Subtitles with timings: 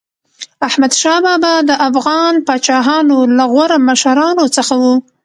[0.67, 4.83] احمدشاه بابا د افغان پاچاهانو له غوره مشرانو څخه و.